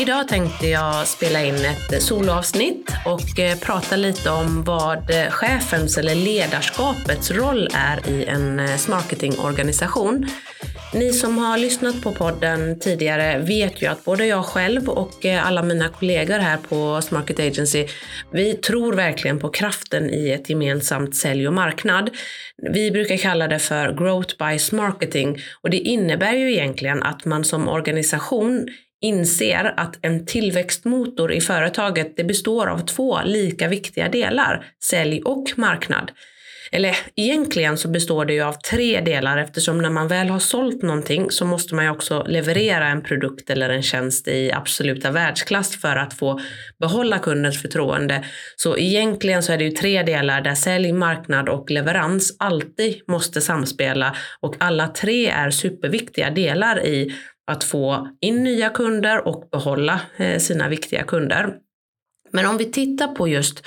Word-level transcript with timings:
Idag 0.00 0.28
tänkte 0.28 0.66
jag 0.66 1.06
spela 1.06 1.44
in 1.44 1.54
ett 1.54 2.02
soloavsnitt 2.02 2.90
och 3.04 3.38
eh, 3.38 3.58
prata 3.58 3.96
lite 3.96 4.30
om 4.30 4.64
vad 4.64 5.10
chefens 5.30 5.98
eller 5.98 6.14
ledarskapets 6.14 7.30
roll 7.30 7.68
är 7.74 8.08
i 8.08 8.24
en 8.24 8.60
eh, 8.60 8.88
marketingorganisation. 8.88 10.26
Ni 10.94 11.12
som 11.12 11.38
har 11.38 11.58
lyssnat 11.58 12.02
på 12.02 12.12
podden 12.12 12.78
tidigare 12.78 13.38
vet 13.38 13.82
ju 13.82 13.86
att 13.86 14.04
både 14.04 14.26
jag 14.26 14.44
själv 14.44 14.88
och 14.88 15.26
eh, 15.26 15.46
alla 15.46 15.62
mina 15.62 15.88
kollegor 15.88 16.38
här 16.38 16.56
på 16.56 17.02
Smarket 17.02 17.40
Agency, 17.40 17.86
vi 18.32 18.54
tror 18.54 18.92
verkligen 18.92 19.38
på 19.38 19.48
kraften 19.48 20.10
i 20.10 20.30
ett 20.30 20.50
gemensamt 20.50 21.16
sälj 21.16 21.48
och 21.48 21.54
marknad. 21.54 22.10
Vi 22.72 22.90
brukar 22.90 23.16
kalla 23.16 23.48
det 23.48 23.58
för 23.58 23.92
growth 23.92 24.34
by 24.38 24.58
Smarketing 24.58 25.38
och 25.62 25.70
det 25.70 25.78
innebär 25.78 26.32
ju 26.32 26.52
egentligen 26.52 27.02
att 27.02 27.24
man 27.24 27.44
som 27.44 27.68
organisation 27.68 28.68
inser 29.00 29.74
att 29.76 29.98
en 30.02 30.26
tillväxtmotor 30.26 31.32
i 31.32 31.40
företaget 31.40 32.16
det 32.16 32.24
består 32.24 32.66
av 32.66 32.78
två 32.78 33.18
lika 33.24 33.68
viktiga 33.68 34.08
delar, 34.08 34.66
sälj 34.82 35.22
och 35.22 35.52
marknad. 35.56 36.12
Eller 36.72 36.96
egentligen 37.16 37.78
så 37.78 37.88
består 37.88 38.24
det 38.24 38.32
ju 38.32 38.42
av 38.42 38.52
tre 38.52 39.00
delar 39.00 39.38
eftersom 39.38 39.78
när 39.78 39.90
man 39.90 40.08
väl 40.08 40.28
har 40.28 40.38
sålt 40.38 40.82
någonting 40.82 41.30
så 41.30 41.44
måste 41.44 41.74
man 41.74 41.84
ju 41.84 41.90
också 41.90 42.24
leverera 42.28 42.86
en 42.86 43.02
produkt 43.02 43.50
eller 43.50 43.70
en 43.70 43.82
tjänst 43.82 44.28
i 44.28 44.52
absoluta 44.52 45.10
världsklass 45.10 45.80
för 45.80 45.96
att 45.96 46.14
få 46.14 46.40
behålla 46.80 47.18
kundens 47.18 47.62
förtroende. 47.62 48.24
Så 48.56 48.78
egentligen 48.78 49.42
så 49.42 49.52
är 49.52 49.58
det 49.58 49.64
ju 49.64 49.70
tre 49.70 50.02
delar 50.02 50.40
där 50.40 50.54
sälj, 50.54 50.92
marknad 50.92 51.48
och 51.48 51.70
leverans 51.70 52.36
alltid 52.38 53.00
måste 53.08 53.40
samspela 53.40 54.16
och 54.40 54.54
alla 54.58 54.88
tre 54.88 55.26
är 55.26 55.50
superviktiga 55.50 56.30
delar 56.30 56.86
i 56.86 57.14
att 57.50 57.64
få 57.64 58.08
in 58.20 58.44
nya 58.44 58.70
kunder 58.70 59.28
och 59.28 59.48
behålla 59.52 60.00
eh, 60.16 60.38
sina 60.38 60.68
viktiga 60.68 61.02
kunder. 61.02 61.54
Men 62.32 62.46
om 62.46 62.56
vi 62.56 62.64
tittar 62.64 63.08
på 63.08 63.28
just 63.28 63.62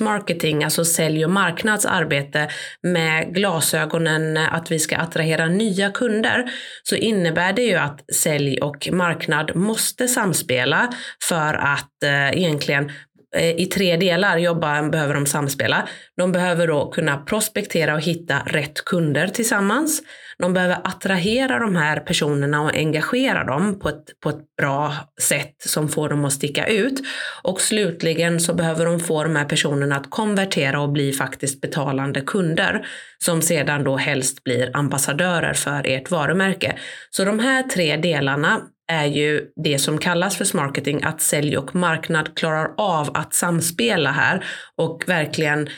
marketing, 0.00 0.64
alltså 0.64 0.84
sälj 0.84 1.24
och 1.24 1.30
marknadsarbete 1.30 2.48
med 2.82 3.34
glasögonen 3.34 4.36
eh, 4.36 4.54
att 4.54 4.70
vi 4.70 4.78
ska 4.78 4.96
attrahera 4.96 5.46
nya 5.46 5.90
kunder 5.90 6.50
så 6.82 6.96
innebär 6.96 7.52
det 7.52 7.62
ju 7.62 7.74
att 7.74 8.14
sälj 8.14 8.58
och 8.60 8.88
marknad 8.92 9.56
måste 9.56 10.08
samspela 10.08 10.92
för 11.28 11.54
att 11.54 12.02
eh, 12.04 12.38
egentligen 12.38 12.92
eh, 13.36 13.60
i 13.60 13.66
tre 13.66 13.96
delar 13.96 14.38
jobba, 14.38 14.82
behöver 14.82 15.14
de 15.14 15.26
samspela. 15.26 15.88
De 16.16 16.32
behöver 16.32 16.66
då 16.66 16.90
kunna 16.90 17.16
prospektera 17.18 17.94
och 17.94 18.00
hitta 18.00 18.38
rätt 18.46 18.84
kunder 18.84 19.28
tillsammans. 19.28 20.02
De 20.38 20.52
behöver 20.52 20.80
attrahera 20.84 21.58
de 21.58 21.76
här 21.76 22.00
personerna 22.00 22.62
och 22.62 22.74
engagera 22.74 23.44
dem 23.44 23.78
på 23.78 23.88
ett, 23.88 24.20
på 24.22 24.28
ett 24.28 24.56
bra 24.56 24.94
sätt 25.20 25.54
som 25.58 25.88
får 25.88 26.08
dem 26.08 26.24
att 26.24 26.32
sticka 26.32 26.66
ut. 26.66 27.00
Och 27.42 27.60
slutligen 27.60 28.40
så 28.40 28.54
behöver 28.54 28.86
de 28.86 29.00
få 29.00 29.24
de 29.24 29.36
här 29.36 29.44
personerna 29.44 29.96
att 29.96 30.10
konvertera 30.10 30.80
och 30.80 30.92
bli 30.92 31.12
faktiskt 31.12 31.60
betalande 31.60 32.20
kunder 32.20 32.86
som 33.18 33.42
sedan 33.42 33.84
då 33.84 33.96
helst 33.96 34.44
blir 34.44 34.76
ambassadörer 34.76 35.54
för 35.54 35.86
ert 35.86 36.10
varumärke. 36.10 36.78
Så 37.10 37.24
de 37.24 37.38
här 37.38 37.62
tre 37.62 37.96
delarna 37.96 38.60
är 38.88 39.06
ju 39.06 39.46
det 39.64 39.78
som 39.78 39.98
kallas 39.98 40.36
för 40.36 40.56
marketing, 40.56 41.02
att 41.02 41.20
sälj 41.20 41.58
och 41.58 41.74
marknad 41.74 42.36
klarar 42.36 42.70
av 42.76 43.10
att 43.14 43.34
samspela 43.34 44.12
här 44.12 44.44
och 44.76 45.04
verkligen 45.06 45.68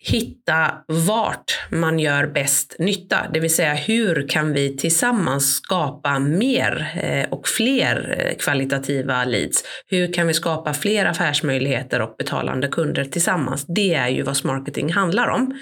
hitta 0.00 0.74
vart 0.86 1.60
man 1.70 1.98
gör 1.98 2.26
bäst 2.26 2.76
nytta, 2.78 3.26
det 3.34 3.40
vill 3.40 3.54
säga 3.54 3.74
hur 3.74 4.28
kan 4.28 4.52
vi 4.52 4.76
tillsammans 4.76 5.56
skapa 5.56 6.18
mer 6.18 7.00
eh, 7.02 7.28
och 7.30 7.48
fler 7.48 8.16
eh, 8.18 8.36
kvalitativa 8.36 9.24
leads? 9.24 9.64
Hur 9.86 10.12
kan 10.12 10.26
vi 10.26 10.34
skapa 10.34 10.74
fler 10.74 11.06
affärsmöjligheter 11.06 12.00
och 12.00 12.14
betalande 12.18 12.68
kunder 12.68 13.04
tillsammans? 13.04 13.66
Det 13.68 13.94
är 13.94 14.08
ju 14.08 14.22
vad 14.22 14.44
marketing 14.44 14.92
handlar 14.92 15.28
om. 15.28 15.54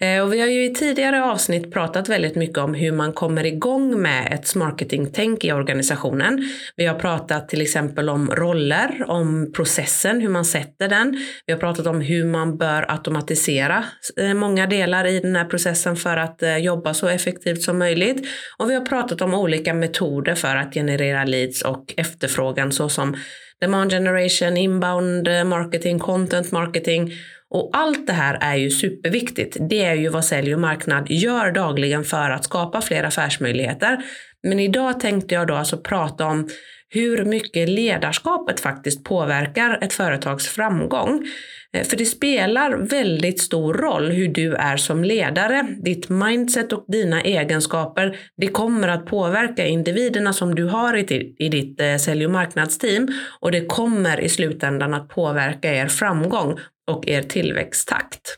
Eh, 0.00 0.22
och 0.22 0.32
vi 0.32 0.40
har 0.40 0.46
ju 0.46 0.64
i 0.64 0.74
tidigare 0.74 1.24
avsnitt 1.24 1.72
pratat 1.72 2.08
väldigt 2.08 2.34
mycket 2.34 2.58
om 2.58 2.74
hur 2.74 2.92
man 2.92 3.12
kommer 3.12 3.46
igång 3.46 4.02
med 4.02 4.32
ett 4.32 4.54
marketingtänk 4.54 5.44
i 5.44 5.52
organisationen. 5.52 6.48
Vi 6.76 6.86
har 6.86 6.94
pratat 6.94 7.48
till 7.48 7.62
exempel 7.62 8.08
om 8.08 8.30
roller, 8.30 9.04
om 9.08 9.52
processen, 9.56 10.20
hur 10.20 10.28
man 10.28 10.44
sätter 10.44 10.88
den. 10.88 11.18
Vi 11.46 11.52
har 11.52 11.60
pratat 11.60 11.86
om 11.86 12.00
hur 12.00 12.24
man 12.24 12.58
bör 12.58 12.90
automatisera 12.90 13.84
eh, 14.20 14.34
många 14.34 14.66
delar 14.66 15.06
i 15.06 15.20
den 15.20 15.36
här 15.36 15.44
processen 15.44 15.96
för 15.96 16.16
att 16.16 16.42
eh, 16.42 16.56
jobba 16.56 16.94
så 16.94 17.08
effektivt 17.08 17.62
som 17.62 17.78
möjligt. 17.78 18.26
Och 18.58 18.70
vi 18.70 18.74
har 18.74 18.86
pratat 18.86 19.20
om 19.20 19.34
olika 19.34 19.74
metoder 19.74 20.34
för 20.34 20.56
att 20.56 20.74
generera 20.74 21.24
leads 21.24 21.62
och 21.62 21.94
efterfrågan 21.96 22.72
såsom 22.72 23.16
demand 23.60 23.90
generation, 23.90 24.56
inbound 24.56 25.28
marketing, 25.46 25.98
content 25.98 26.52
marketing 26.52 27.12
och 27.56 27.70
allt 27.72 28.06
det 28.06 28.12
här 28.12 28.38
är 28.40 28.56
ju 28.56 28.70
superviktigt. 28.70 29.56
Det 29.60 29.84
är 29.84 29.94
ju 29.94 30.08
vad 30.08 30.24
sälj 30.24 30.54
och 30.54 30.60
marknad 30.60 31.10
gör 31.10 31.52
dagligen 31.52 32.04
för 32.04 32.30
att 32.30 32.44
skapa 32.44 32.80
fler 32.80 33.04
affärsmöjligheter. 33.04 33.98
Men 34.42 34.60
idag 34.60 35.00
tänkte 35.00 35.34
jag 35.34 35.46
då 35.46 35.54
alltså 35.54 35.78
prata 35.78 36.26
om 36.26 36.48
hur 36.88 37.24
mycket 37.24 37.68
ledarskapet 37.68 38.60
faktiskt 38.60 39.04
påverkar 39.04 39.78
ett 39.82 39.92
företags 39.92 40.48
framgång. 40.48 41.26
Eh, 41.72 41.84
för 41.84 41.96
det 41.96 42.06
spelar 42.06 42.76
väldigt 42.76 43.40
stor 43.40 43.74
roll 43.74 44.10
hur 44.10 44.28
du 44.28 44.54
är 44.54 44.76
som 44.76 45.04
ledare. 45.04 45.66
Ditt 45.84 46.08
mindset 46.08 46.72
och 46.72 46.84
dina 46.88 47.20
egenskaper, 47.22 48.16
det 48.36 48.48
kommer 48.48 48.88
att 48.88 49.06
påverka 49.06 49.66
individerna 49.66 50.32
som 50.32 50.54
du 50.54 50.64
har 50.64 50.96
i 50.96 51.48
ditt 51.48 51.80
eh, 51.80 51.96
sälj 51.96 52.26
och 52.26 52.32
marknadsteam 52.32 53.08
och 53.40 53.52
det 53.52 53.66
kommer 53.66 54.20
i 54.20 54.28
slutändan 54.28 54.94
att 54.94 55.08
påverka 55.08 55.74
er 55.74 55.86
framgång 55.86 56.58
och 56.90 57.08
er 57.08 57.22
tillväxttakt. 57.22 58.36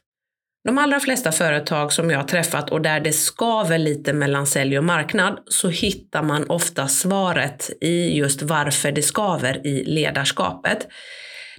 De 0.65 0.79
allra 0.79 1.01
flesta 1.01 1.33
företag 1.33 1.93
som 1.93 2.11
jag 2.11 2.19
har 2.19 2.25
träffat 2.25 2.71
och 2.71 2.83
där 2.83 3.01
det 3.01 3.13
skaver 3.13 3.79
lite 3.79 4.13
mellan 4.13 4.47
sälj 4.47 4.79
och 4.79 4.85
marknad 4.85 5.39
så 5.47 5.69
hittar 5.69 6.23
man 6.23 6.51
ofta 6.51 6.89
svaret 6.89 7.71
i 7.81 8.17
just 8.19 8.43
varför 8.43 8.93
det 8.93 9.03
skaver 9.03 9.67
i 9.67 9.85
ledarskapet. 9.85 10.89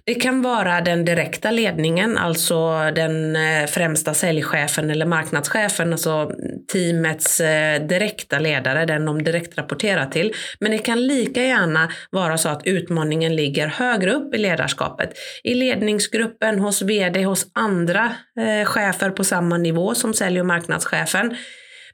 Det 0.06 0.16
kan 0.16 0.42
vara 0.42 0.82
den 0.82 1.06
direkta 1.06 1.52
ledningen, 1.52 2.18
alltså 2.18 2.92
den 2.96 3.36
eh, 3.36 3.66
främsta 3.68 4.14
säljchefen 4.14 4.90
eller 4.90 5.06
marknadschefen, 5.06 5.92
alltså 5.94 6.32
teamets 6.72 7.40
eh, 7.40 7.88
direkta 7.88 8.40
ledare, 8.40 8.86
den 8.86 9.06
de 9.06 9.24
direkt 9.24 9.58
rapporterar 9.58 10.06
till. 10.06 10.34
Men 10.60 10.72
det 10.72 10.78
kan 10.78 11.08
lika 11.08 11.44
gärna 11.44 11.92
vara 12.10 12.38
så 12.38 12.50
att 12.50 12.68
utmaningen 12.68 13.36
ligger 13.36 13.68
högre 13.68 14.14
upp 14.14 14.36
i 14.36 14.38
ledarskapet. 14.38 15.14
I 15.44 15.54
ledningsgruppen, 15.54 16.60
hos 16.60 16.82
vd, 16.82 17.24
hos 17.24 17.48
andra 17.54 18.12
eh, 18.40 18.66
chefer 18.66 19.10
på 19.10 19.24
samma 19.24 19.58
nivå 19.58 19.96
som 19.96 20.14
sälj 20.14 20.40
och 20.40 20.46
marknadschefen. 20.46 21.36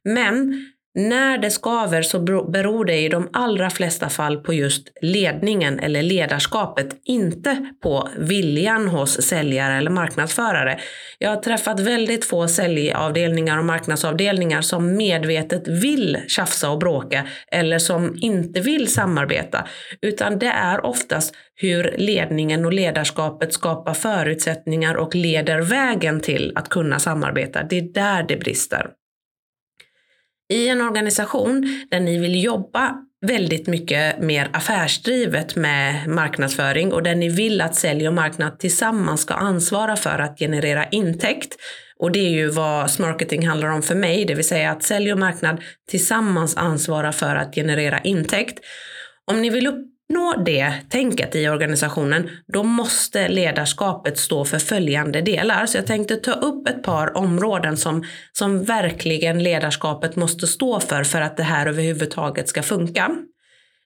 Men 0.04 0.66
när 0.96 1.38
det 1.38 1.52
skaver 1.52 2.02
så 2.02 2.20
beror 2.50 2.86
det 2.86 2.98
i 2.98 3.10
de 3.10 3.30
allra 3.34 3.70
flesta 3.70 4.10
fall 4.10 4.38
på 4.38 4.54
just 4.54 4.88
ledningen 5.02 5.80
eller 5.80 6.04
ledarskapet, 6.04 6.88
inte 7.04 7.70
på 7.84 8.10
viljan 8.18 8.88
hos 8.88 9.22
säljare 9.22 9.78
eller 9.78 9.92
marknadsförare. 9.92 10.80
Jag 11.20 11.30
har 11.30 11.42
träffat 11.42 11.80
väldigt 11.80 12.26
få 12.26 12.48
säljavdelningar 12.48 13.58
och 13.58 13.66
marknadsavdelningar 13.66 14.62
som 14.62 14.96
medvetet 14.96 15.68
vill 15.68 16.18
tjafsa 16.28 16.70
och 16.70 16.80
bråka 16.80 17.28
eller 17.52 17.80
som 17.80 18.18
inte 18.22 18.60
vill 18.60 18.88
samarbeta, 18.88 19.68
utan 20.02 20.40
det 20.40 20.48
är 20.48 20.86
oftast 20.86 21.36
hur 21.56 21.96
ledningen 21.98 22.66
och 22.66 22.74
ledarskapet 22.74 23.54
skapar 23.54 23.94
förutsättningar 23.94 24.96
och 24.96 25.16
leder 25.16 25.62
vägen 25.62 26.20
till 26.20 26.52
att 26.56 26.70
kunna 26.70 27.00
samarbeta. 27.00 27.64
Det 27.64 27.78
är 27.78 27.94
där 27.94 28.26
det 28.28 28.38
brister. 28.38 28.88
I 30.50 30.68
en 30.70 30.82
organisation 30.82 31.86
där 31.92 32.00
ni 32.00 32.20
vill 32.20 32.44
jobba 32.44 32.96
väldigt 33.26 33.68
mycket 33.68 34.20
mer 34.20 34.50
affärsdrivet 34.54 35.56
med 35.56 36.08
marknadsföring 36.08 36.94
och 36.94 37.04
där 37.04 37.16
ni 37.16 37.30
vill 37.30 37.62
att 37.62 37.76
sälj 37.76 38.08
och 38.08 38.14
marknad 38.14 38.60
tillsammans 38.60 39.22
ska 39.22 39.34
ansvara 39.34 39.96
för 39.96 40.20
att 40.20 40.40
generera 40.40 40.86
intäkt. 40.86 41.56
Och 42.00 42.12
det 42.12 42.20
är 42.20 42.30
ju 42.30 42.50
vad 42.50 42.92
smarketing 42.92 43.48
handlar 43.48 43.70
om 43.70 43.82
för 43.82 43.96
mig, 43.96 44.26
det 44.26 44.36
vill 44.36 44.48
säga 44.48 44.72
att 44.72 44.84
sälj 44.84 45.12
och 45.12 45.20
marknad 45.20 45.62
tillsammans 45.90 46.58
ansvarar 46.58 47.12
för 47.12 47.36
att 47.36 47.56
generera 47.56 48.00
intäkt. 48.00 48.60
Om 49.26 49.42
ni 49.42 49.50
vill 49.50 49.68
upp 49.68 49.95
Nå 50.10 50.34
det 50.46 50.74
tänket 50.90 51.36
i 51.36 51.50
organisationen, 51.50 52.30
då 52.48 52.64
måste 52.64 53.28
ledarskapet 53.28 54.18
stå 54.18 54.46
för 54.46 54.60
följande 54.60 55.22
delar. 55.22 55.66
Så 55.66 55.78
jag 55.78 55.88
tänkte 55.88 56.16
ta 56.16 56.32
upp 56.32 56.68
ett 56.68 56.84
par 56.84 57.18
områden 57.18 57.78
som, 57.78 58.04
som 58.32 58.64
verkligen 58.64 59.44
ledarskapet 59.44 60.16
måste 60.16 60.48
stå 60.48 60.80
för 60.80 61.04
för 61.04 61.22
att 61.22 61.38
det 61.38 61.44
här 61.44 61.66
överhuvudtaget 61.66 62.50
ska 62.50 62.64
funka. 62.64 63.12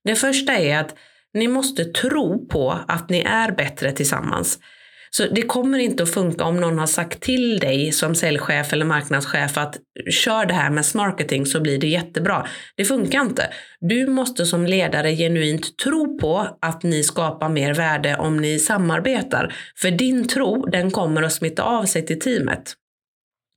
Det 0.03 0.15
första 0.15 0.53
är 0.53 0.79
att 0.79 0.95
ni 1.33 1.47
måste 1.47 1.85
tro 1.85 2.47
på 2.47 2.79
att 2.87 3.09
ni 3.09 3.19
är 3.19 3.51
bättre 3.51 3.91
tillsammans. 3.91 4.59
Så 5.11 5.25
det 5.25 5.41
kommer 5.41 5.79
inte 5.79 6.03
att 6.03 6.13
funka 6.13 6.43
om 6.43 6.57
någon 6.57 6.79
har 6.79 6.87
sagt 6.87 7.21
till 7.21 7.59
dig 7.59 7.91
som 7.91 8.15
säljchef 8.15 8.73
eller 8.73 8.85
marknadschef 8.85 9.57
att 9.57 9.77
kör 10.11 10.45
det 10.45 10.53
här 10.53 10.69
med 10.69 10.85
marketing 10.95 11.45
så 11.45 11.61
blir 11.61 11.77
det 11.77 11.87
jättebra. 11.87 12.47
Det 12.75 12.85
funkar 12.85 13.21
inte. 13.21 13.49
Du 13.79 14.07
måste 14.07 14.45
som 14.45 14.65
ledare 14.65 15.15
genuint 15.15 15.77
tro 15.77 16.19
på 16.19 16.57
att 16.61 16.83
ni 16.83 17.03
skapar 17.03 17.49
mer 17.49 17.73
värde 17.73 18.15
om 18.15 18.37
ni 18.37 18.59
samarbetar. 18.59 19.53
För 19.77 19.91
din 19.91 20.27
tro, 20.27 20.65
den 20.65 20.91
kommer 20.91 21.21
att 21.23 21.33
smitta 21.33 21.63
av 21.63 21.85
sig 21.85 22.05
till 22.05 22.19
teamet. 22.19 22.73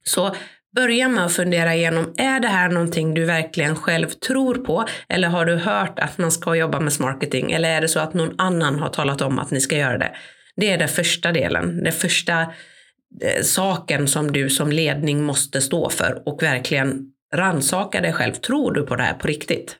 Så 0.04 0.34
Börja 0.76 1.08
med 1.08 1.24
att 1.24 1.32
fundera 1.32 1.74
igenom, 1.74 2.14
är 2.16 2.40
det 2.40 2.48
här 2.48 2.68
någonting 2.68 3.14
du 3.14 3.24
verkligen 3.24 3.76
själv 3.76 4.08
tror 4.08 4.54
på? 4.54 4.84
Eller 5.08 5.28
har 5.28 5.44
du 5.44 5.56
hört 5.56 5.98
att 5.98 6.18
man 6.18 6.32
ska 6.32 6.54
jobba 6.54 6.80
med 6.80 6.92
marketing? 7.00 7.52
Eller 7.52 7.70
är 7.70 7.80
det 7.80 7.88
så 7.88 8.00
att 8.00 8.14
någon 8.14 8.34
annan 8.38 8.78
har 8.78 8.88
talat 8.88 9.20
om 9.20 9.38
att 9.38 9.50
ni 9.50 9.60
ska 9.60 9.76
göra 9.76 9.98
det? 9.98 10.12
Det 10.56 10.70
är 10.70 10.78
den 10.78 10.88
första 10.88 11.32
delen, 11.32 11.84
den 11.84 11.92
första 11.92 12.40
eh, 13.22 13.42
saken 13.42 14.08
som 14.08 14.32
du 14.32 14.50
som 14.50 14.72
ledning 14.72 15.22
måste 15.22 15.60
stå 15.60 15.90
för 15.90 16.22
och 16.26 16.42
verkligen 16.42 17.12
ransaka 17.34 18.00
dig 18.00 18.12
själv. 18.12 18.32
Tror 18.32 18.72
du 18.72 18.82
på 18.82 18.96
det 18.96 19.02
här 19.02 19.14
på 19.14 19.26
riktigt? 19.26 19.78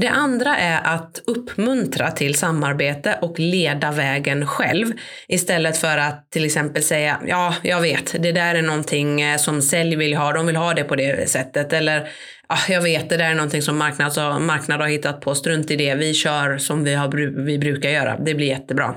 Det 0.00 0.08
andra 0.08 0.56
är 0.56 0.94
att 0.94 1.22
uppmuntra 1.26 2.10
till 2.10 2.34
samarbete 2.34 3.18
och 3.22 3.38
leda 3.38 3.92
vägen 3.92 4.46
själv. 4.46 4.92
Istället 5.28 5.76
för 5.76 5.98
att 5.98 6.30
till 6.30 6.44
exempel 6.44 6.82
säga 6.82 7.20
ja, 7.26 7.54
jag 7.62 7.80
vet, 7.80 8.22
det 8.22 8.32
där 8.32 8.54
är 8.54 8.62
någonting 8.62 9.20
eh, 9.20 9.36
som 9.36 9.62
sälj 9.62 9.96
vill 9.96 10.16
ha, 10.16 10.32
de 10.32 10.46
vill 10.46 10.56
ha 10.56 10.74
det 10.74 10.84
på 10.84 10.96
det 10.96 11.30
sättet. 11.30 11.72
Eller 11.72 12.08
ja, 12.48 12.56
jag 12.68 12.82
vet, 12.82 13.08
det 13.08 13.16
där 13.16 13.30
är 13.30 13.34
någonting 13.34 13.62
som 13.62 13.78
marknad, 13.78 14.42
marknad 14.42 14.80
har 14.80 14.88
hittat 14.88 15.20
på, 15.20 15.34
strunt 15.34 15.70
i 15.70 15.76
det, 15.76 15.94
vi 15.94 16.14
kör 16.14 16.58
som 16.58 16.84
vi, 16.84 16.94
har, 16.94 17.08
vi 17.44 17.58
brukar 17.58 17.90
göra, 17.90 18.18
det 18.18 18.34
blir 18.34 18.46
jättebra. 18.46 18.94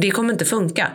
Det 0.00 0.10
kommer 0.10 0.32
inte 0.32 0.44
funka. 0.44 0.88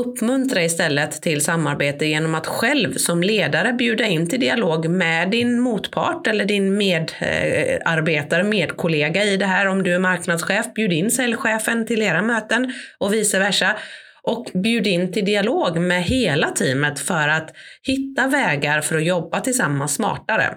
Uppmuntra 0.00 0.64
istället 0.64 1.22
till 1.22 1.44
samarbete 1.44 2.06
genom 2.06 2.34
att 2.34 2.46
själv 2.46 2.94
som 2.94 3.22
ledare 3.22 3.72
bjuda 3.72 4.06
in 4.06 4.28
till 4.28 4.40
dialog 4.40 4.88
med 4.88 5.30
din 5.30 5.60
motpart 5.60 6.26
eller 6.26 6.44
din 6.44 6.76
medarbetare, 6.76 8.42
medkollega 8.42 9.24
i 9.24 9.36
det 9.36 9.46
här. 9.46 9.66
Om 9.66 9.82
du 9.82 9.94
är 9.94 9.98
marknadschef, 9.98 10.74
bjud 10.74 10.92
in 10.92 11.10
säljchefen 11.10 11.86
till 11.86 12.02
era 12.02 12.22
möten 12.22 12.72
och 12.98 13.14
vice 13.14 13.38
versa. 13.38 13.76
Och 14.22 14.50
bjud 14.54 14.86
in 14.86 15.12
till 15.12 15.24
dialog 15.24 15.80
med 15.80 16.02
hela 16.02 16.50
teamet 16.50 17.00
för 17.00 17.28
att 17.28 17.50
hitta 17.82 18.28
vägar 18.28 18.80
för 18.80 18.96
att 18.96 19.04
jobba 19.04 19.40
tillsammans 19.40 19.94
smartare. 19.94 20.54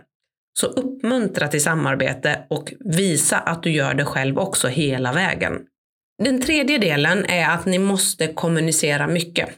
Så 0.60 0.68
uppmuntra 0.68 1.48
till 1.48 1.64
samarbete 1.64 2.40
och 2.50 2.74
visa 2.80 3.38
att 3.38 3.64
du 3.64 3.72
gör 3.72 3.94
det 3.94 4.06
själv 4.06 4.40
också 4.40 4.68
hela 4.68 5.14
vägen. 5.14 5.54
Den 6.24 6.42
tredje 6.42 6.78
delen 6.78 7.26
är 7.26 7.50
att 7.50 7.66
ni 7.66 7.80
måste 7.80 8.28
kommunicera 8.28 9.08
mycket. 9.08 9.50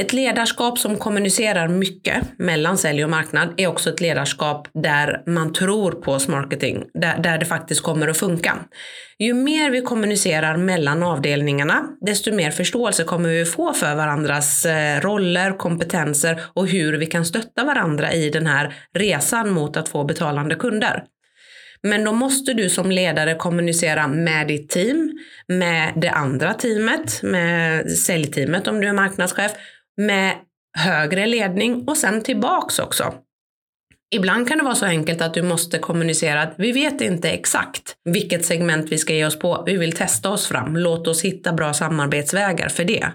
Ett 0.00 0.12
ledarskap 0.12 0.78
som 0.78 0.96
kommunicerar 0.96 1.68
mycket 1.68 2.38
mellan 2.38 2.78
sälj 2.78 3.04
och 3.04 3.10
marknad 3.10 3.54
är 3.56 3.66
också 3.66 3.90
ett 3.90 4.00
ledarskap 4.00 4.68
där 4.74 5.22
man 5.26 5.52
tror 5.52 5.92
på 5.92 6.18
marketing, 6.28 6.84
där, 6.94 7.18
där 7.18 7.38
det 7.38 7.46
faktiskt 7.46 7.82
kommer 7.82 8.08
att 8.08 8.16
funka. 8.16 8.58
Ju 9.18 9.34
mer 9.34 9.70
vi 9.70 9.80
kommunicerar 9.80 10.56
mellan 10.56 11.02
avdelningarna, 11.02 11.88
desto 12.00 12.34
mer 12.34 12.50
förståelse 12.50 13.04
kommer 13.04 13.28
vi 13.28 13.44
få 13.44 13.72
för 13.72 13.94
varandras 13.94 14.64
eh, 14.64 15.00
roller, 15.00 15.58
kompetenser 15.58 16.40
och 16.54 16.68
hur 16.68 16.98
vi 16.98 17.06
kan 17.06 17.24
stötta 17.24 17.64
varandra 17.64 18.12
i 18.12 18.30
den 18.30 18.46
här 18.46 18.74
resan 18.94 19.50
mot 19.50 19.76
att 19.76 19.88
få 19.88 20.04
betalande 20.04 20.54
kunder. 20.54 21.04
Men 21.82 22.04
då 22.04 22.12
måste 22.12 22.54
du 22.54 22.70
som 22.70 22.90
ledare 22.90 23.34
kommunicera 23.34 24.08
med 24.08 24.48
ditt 24.48 24.70
team, 24.70 25.18
med 25.48 25.92
det 25.96 26.10
andra 26.10 26.54
teamet, 26.54 27.22
med 27.22 27.90
säljteamet 27.90 28.68
om 28.68 28.80
du 28.80 28.88
är 28.88 28.92
marknadschef, 28.92 29.52
med 29.96 30.36
högre 30.78 31.26
ledning 31.26 31.84
och 31.88 31.96
sen 31.96 32.22
tillbaks 32.22 32.78
också. 32.78 33.14
Ibland 34.14 34.48
kan 34.48 34.58
det 34.58 34.64
vara 34.64 34.74
så 34.74 34.86
enkelt 34.86 35.22
att 35.22 35.34
du 35.34 35.42
måste 35.42 35.78
kommunicera 35.78 36.42
att 36.42 36.54
vi 36.58 36.72
vet 36.72 37.00
inte 37.00 37.30
exakt 37.30 37.96
vilket 38.04 38.44
segment 38.44 38.92
vi 38.92 38.98
ska 38.98 39.14
ge 39.14 39.26
oss 39.26 39.38
på. 39.38 39.62
Vi 39.66 39.76
vill 39.76 39.92
testa 39.92 40.30
oss 40.30 40.46
fram. 40.46 40.76
Låt 40.76 41.08
oss 41.08 41.22
hitta 41.22 41.52
bra 41.52 41.72
samarbetsvägar 41.72 42.68
för 42.68 42.84
det. 42.84 43.06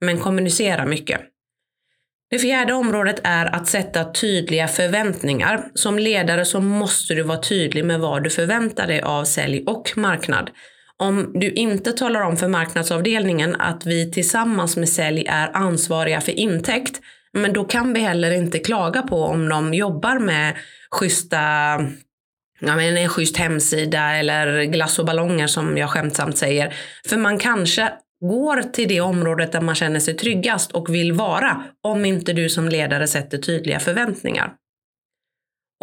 Men 0.00 0.18
kommunicera 0.18 0.86
mycket. 0.86 1.20
Det 2.30 2.38
fjärde 2.38 2.72
området 2.72 3.20
är 3.24 3.46
att 3.46 3.66
sätta 3.66 4.12
tydliga 4.12 4.68
förväntningar. 4.68 5.64
Som 5.74 5.98
ledare 5.98 6.44
så 6.44 6.60
måste 6.60 7.14
du 7.14 7.22
vara 7.22 7.40
tydlig 7.40 7.84
med 7.84 8.00
vad 8.00 8.24
du 8.24 8.30
förväntar 8.30 8.86
dig 8.86 9.00
av 9.00 9.24
sälj 9.24 9.64
och 9.66 9.92
marknad. 9.96 10.50
Om 10.96 11.32
du 11.34 11.50
inte 11.50 11.92
talar 11.92 12.20
om 12.20 12.36
för 12.36 12.48
marknadsavdelningen 12.48 13.56
att 13.60 13.86
vi 13.86 14.10
tillsammans 14.10 14.76
med 14.76 14.88
sälj 14.88 15.26
är 15.28 15.56
ansvariga 15.56 16.20
för 16.20 16.32
intäkt, 16.32 17.00
men 17.32 17.52
då 17.52 17.64
kan 17.64 17.92
vi 17.92 18.00
heller 18.00 18.30
inte 18.30 18.58
klaga 18.58 19.02
på 19.02 19.24
om 19.24 19.48
de 19.48 19.74
jobbar 19.74 20.18
med 20.18 20.56
schyssta 20.90 21.36
ja, 22.60 22.76
men 22.76 22.96
en 22.96 23.08
schysst 23.08 23.36
hemsida 23.36 24.16
eller 24.16 24.62
glass 24.64 24.98
och 24.98 25.06
ballonger 25.06 25.46
som 25.46 25.78
jag 25.78 25.90
skämtsamt 25.90 26.38
säger. 26.38 26.74
För 27.08 27.16
man 27.16 27.38
kanske 27.38 27.92
går 28.20 28.62
till 28.62 28.88
det 28.88 29.00
området 29.00 29.52
där 29.52 29.60
man 29.60 29.74
känner 29.74 30.00
sig 30.00 30.14
tryggast 30.14 30.72
och 30.72 30.94
vill 30.94 31.12
vara 31.12 31.64
om 31.82 32.04
inte 32.04 32.32
du 32.32 32.48
som 32.48 32.68
ledare 32.68 33.06
sätter 33.06 33.38
tydliga 33.38 33.80
förväntningar. 33.80 34.54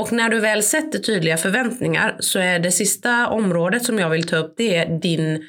Och 0.01 0.11
när 0.11 0.29
du 0.29 0.39
väl 0.39 0.63
sätter 0.63 0.99
tydliga 0.99 1.37
förväntningar 1.37 2.15
så 2.19 2.39
är 2.39 2.59
det 2.59 2.71
sista 2.71 3.27
området 3.27 3.83
som 3.83 3.99
jag 3.99 4.09
vill 4.09 4.27
ta 4.27 4.37
upp 4.37 4.53
det 4.57 4.75
är 4.75 4.99
din 4.99 5.43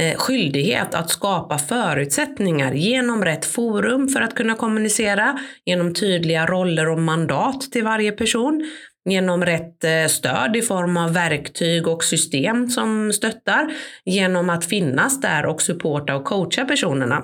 eh, 0.00 0.16
skyldighet 0.16 0.94
att 0.94 1.10
skapa 1.10 1.58
förutsättningar 1.58 2.72
genom 2.72 3.24
rätt 3.24 3.44
forum 3.44 4.08
för 4.08 4.20
att 4.20 4.34
kunna 4.34 4.54
kommunicera, 4.54 5.38
genom 5.64 5.94
tydliga 5.94 6.46
roller 6.46 6.88
och 6.88 6.98
mandat 6.98 7.60
till 7.60 7.84
varje 7.84 8.12
person, 8.12 8.70
genom 9.04 9.44
rätt 9.44 9.84
eh, 9.84 10.06
stöd 10.08 10.56
i 10.56 10.62
form 10.62 10.96
av 10.96 11.12
verktyg 11.12 11.88
och 11.88 12.04
system 12.04 12.68
som 12.68 13.12
stöttar, 13.12 13.72
genom 14.04 14.50
att 14.50 14.64
finnas 14.64 15.20
där 15.20 15.46
och 15.46 15.62
supporta 15.62 16.16
och 16.16 16.24
coacha 16.24 16.64
personerna. 16.64 17.22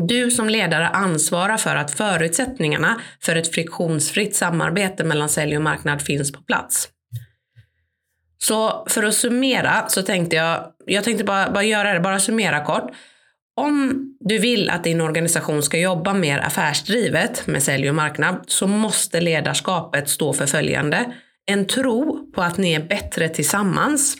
Du 0.00 0.30
som 0.30 0.48
ledare 0.48 0.88
ansvarar 0.88 1.56
för 1.56 1.76
att 1.76 1.90
förutsättningarna 1.90 3.00
för 3.20 3.36
ett 3.36 3.54
friktionsfritt 3.54 4.36
samarbete 4.36 5.04
mellan 5.04 5.28
sälj 5.28 5.56
och 5.56 5.62
marknad 5.62 6.02
finns 6.02 6.32
på 6.32 6.42
plats. 6.42 6.88
Så 8.38 8.86
för 8.88 9.02
att 9.02 9.14
summera 9.14 9.88
så 9.88 10.02
tänkte 10.02 10.36
jag, 10.36 10.72
jag 10.86 11.04
tänkte 11.04 11.24
bara, 11.24 11.50
bara 11.50 11.64
göra 11.64 11.92
det, 11.92 12.00
bara 12.00 12.18
summera 12.18 12.64
kort. 12.64 12.90
Om 13.56 14.06
du 14.20 14.38
vill 14.38 14.70
att 14.70 14.84
din 14.84 15.00
organisation 15.00 15.62
ska 15.62 15.78
jobba 15.78 16.14
mer 16.14 16.38
affärsdrivet 16.38 17.46
med 17.46 17.62
sälj 17.62 17.88
och 17.88 17.94
marknad 17.94 18.44
så 18.46 18.66
måste 18.66 19.20
ledarskapet 19.20 20.08
stå 20.08 20.32
för 20.32 20.46
följande. 20.46 21.12
En 21.46 21.66
tro 21.66 22.32
på 22.32 22.42
att 22.42 22.58
ni 22.58 22.72
är 22.72 22.82
bättre 22.82 23.28
tillsammans. 23.28 24.16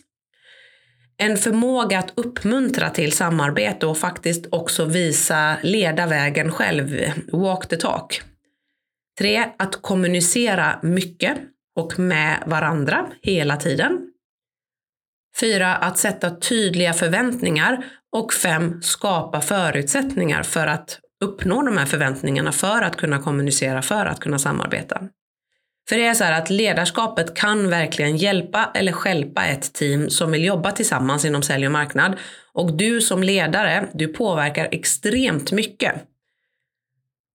En 1.18 1.36
förmåga 1.36 1.98
att 1.98 2.12
uppmuntra 2.14 2.90
till 2.90 3.12
samarbete 3.12 3.86
och 3.86 3.98
faktiskt 3.98 4.46
också 4.50 4.84
visa, 4.84 5.56
leda 5.62 6.06
vägen 6.06 6.52
själv, 6.52 7.12
walk 7.32 7.68
the 7.68 7.76
talk. 7.76 8.22
Tre, 9.18 9.44
att 9.58 9.82
kommunicera 9.82 10.80
mycket 10.82 11.38
och 11.76 11.98
med 11.98 12.42
varandra 12.46 13.06
hela 13.22 13.56
tiden. 13.56 13.98
Fyra, 15.40 15.76
att 15.76 15.98
sätta 15.98 16.36
tydliga 16.36 16.92
förväntningar. 16.92 17.84
Och 18.16 18.32
fem, 18.32 18.82
skapa 18.82 19.40
förutsättningar 19.40 20.42
för 20.42 20.66
att 20.66 21.00
uppnå 21.24 21.62
de 21.62 21.76
här 21.76 21.86
förväntningarna 21.86 22.52
för 22.52 22.82
att 22.82 22.96
kunna 22.96 23.18
kommunicera, 23.18 23.82
för 23.82 24.06
att 24.06 24.20
kunna 24.20 24.38
samarbeta. 24.38 25.02
För 25.88 25.96
det 25.96 26.06
är 26.06 26.14
så 26.14 26.24
här 26.24 26.42
att 26.42 26.50
ledarskapet 26.50 27.34
kan 27.34 27.70
verkligen 27.70 28.16
hjälpa 28.16 28.70
eller 28.74 28.92
skälpa 28.92 29.46
ett 29.46 29.72
team 29.72 30.10
som 30.10 30.32
vill 30.32 30.44
jobba 30.44 30.72
tillsammans 30.72 31.24
inom 31.24 31.42
sälj 31.42 31.66
och 31.66 31.72
marknad. 31.72 32.16
Och 32.52 32.76
du 32.76 33.00
som 33.00 33.22
ledare, 33.22 33.88
du 33.94 34.08
påverkar 34.08 34.68
extremt 34.70 35.52
mycket. 35.52 35.94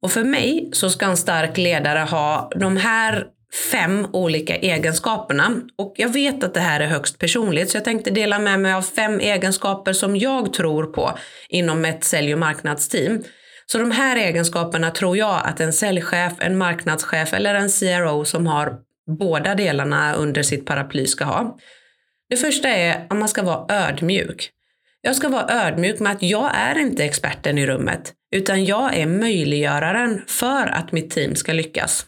Och 0.02 0.12
för 0.12 0.24
mig 0.24 0.70
så 0.74 0.90
ska 0.90 1.06
en 1.06 1.18
stark 1.18 1.58
ledare 1.58 2.00
ha 2.00 2.52
de 2.56 2.78
här 2.78 3.28
fem 3.72 4.08
olika 4.14 4.56
egenskaperna. 4.56 5.62
Och 5.78 5.94
jag 5.98 6.14
vet 6.14 6.44
att 6.44 6.54
det 6.54 6.60
här 6.60 6.80
är 6.80 6.88
högst 6.88 7.20
personligt 7.20 7.70
så 7.70 7.78
jag 7.78 7.84
tänkte 7.84 8.12
dela 8.12 8.40
med 8.40 8.60
mig 8.60 8.74
av 8.74 8.82
fem 8.82 9.20
egenskaper 9.20 9.94
som 9.94 10.18
jag 10.18 10.54
tror 10.54 10.84
på 10.84 11.18
inom 11.50 11.86
ett 11.86 12.04
sälj 12.04 12.34
och 12.34 12.40
marknadsteam. 12.40 13.24
Så 13.66 13.78
de 13.78 13.92
här 13.92 14.16
egenskaperna 14.16 14.92
tror 14.92 15.18
jag 15.18 15.42
att 15.46 15.60
en 15.60 15.74
säljchef, 15.74 16.34
en 16.40 16.58
marknadschef 16.58 17.34
eller 17.34 17.56
en 17.56 17.70
CRO 17.70 18.26
som 18.26 18.48
har 18.48 18.78
båda 19.20 19.56
delarna 19.56 20.14
under 20.14 20.44
sitt 20.44 20.66
paraply 20.66 21.08
ska 21.08 21.26
ha. 21.26 21.58
Det 22.30 22.38
första 22.38 22.70
är 22.70 23.06
att 23.10 23.18
man 23.18 23.30
ska 23.30 23.44
vara 23.44 23.66
ödmjuk. 23.76 24.50
Jag 25.02 25.16
ska 25.16 25.30
vara 25.30 25.68
ödmjuk 25.68 26.00
med 26.00 26.12
att 26.12 26.22
jag 26.22 26.52
är 26.56 26.80
inte 26.80 27.06
experten 27.06 27.58
i 27.58 27.66
rummet, 27.66 28.14
utan 28.36 28.66
jag 28.66 28.98
är 28.98 29.06
möjliggöraren 29.06 30.22
för 30.28 30.68
att 30.68 30.92
mitt 30.92 31.12
team 31.12 31.36
ska 31.36 31.54
lyckas. 31.54 32.06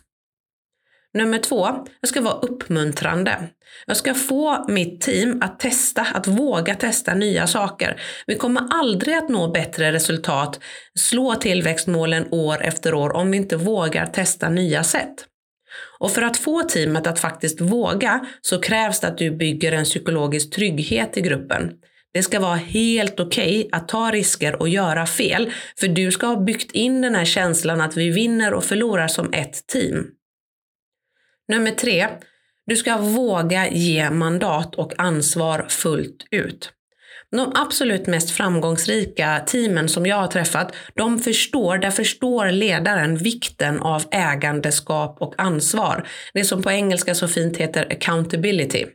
Nummer 1.13 1.39
två, 1.39 1.67
jag 2.01 2.09
ska 2.09 2.21
vara 2.21 2.39
uppmuntrande. 2.39 3.49
Jag 3.85 3.97
ska 3.97 4.13
få 4.13 4.65
mitt 4.67 5.01
team 5.01 5.41
att 5.41 5.59
testa, 5.59 6.01
att 6.13 6.27
våga 6.27 6.75
testa 6.75 7.13
nya 7.13 7.47
saker. 7.47 8.01
Vi 8.27 8.35
kommer 8.35 8.67
aldrig 8.71 9.15
att 9.15 9.29
nå 9.29 9.51
bättre 9.51 9.91
resultat, 9.91 10.59
slå 10.99 11.35
tillväxtmålen 11.35 12.27
år 12.31 12.63
efter 12.63 12.93
år 12.93 13.15
om 13.15 13.31
vi 13.31 13.37
inte 13.37 13.57
vågar 13.57 14.05
testa 14.05 14.49
nya 14.49 14.83
sätt. 14.83 15.13
Och 15.99 16.11
för 16.11 16.21
att 16.21 16.37
få 16.37 16.63
teamet 16.63 17.07
att 17.07 17.19
faktiskt 17.19 17.61
våga 17.61 18.25
så 18.41 18.61
krävs 18.61 18.99
det 18.99 19.07
att 19.07 19.17
du 19.17 19.31
bygger 19.31 19.71
en 19.71 19.83
psykologisk 19.83 20.53
trygghet 20.53 21.17
i 21.17 21.21
gruppen. 21.21 21.71
Det 22.13 22.23
ska 22.23 22.39
vara 22.39 22.55
helt 22.55 23.19
okej 23.19 23.59
okay 23.59 23.69
att 23.71 23.87
ta 23.87 24.11
risker 24.11 24.55
och 24.61 24.69
göra 24.69 25.05
fel, 25.05 25.51
för 25.79 25.87
du 25.87 26.11
ska 26.11 26.27
ha 26.27 26.35
byggt 26.35 26.71
in 26.71 27.01
den 27.01 27.15
här 27.15 27.25
känslan 27.25 27.81
att 27.81 27.97
vi 27.97 28.09
vinner 28.09 28.53
och 28.53 28.63
förlorar 28.63 29.07
som 29.07 29.33
ett 29.33 29.67
team. 29.67 30.07
Nummer 31.47 31.71
tre, 31.71 32.07
du 32.65 32.75
ska 32.75 32.97
våga 32.97 33.69
ge 33.69 34.09
mandat 34.09 34.75
och 34.75 34.99
ansvar 34.99 35.65
fullt 35.69 36.27
ut. 36.31 36.71
De 37.31 37.51
absolut 37.55 38.07
mest 38.07 38.31
framgångsrika 38.31 39.39
teamen 39.47 39.89
som 39.89 40.05
jag 40.05 40.15
har 40.15 40.27
träffat, 40.27 40.75
de 40.95 41.19
förstår, 41.19 41.77
där 41.77 41.91
förstår 41.91 42.51
ledaren 42.51 43.17
vikten 43.17 43.79
av 43.79 44.03
ägandeskap 44.11 45.17
och 45.21 45.33
ansvar. 45.37 46.07
Det 46.33 46.43
som 46.43 46.63
på 46.63 46.71
engelska 46.71 47.15
så 47.15 47.27
fint 47.27 47.57
heter 47.57 47.91
accountability. 47.91 48.85